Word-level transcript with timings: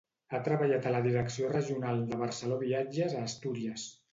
Ha 0.35 0.37
treballat 0.45 0.87
a 0.87 0.93
la 0.95 1.01
Direcció 1.07 1.51
Regional 1.53 2.01
de 2.09 2.21
Barceló 2.25 2.59
Viatges 2.65 3.17
a 3.21 3.25
Astúries. 3.31 3.89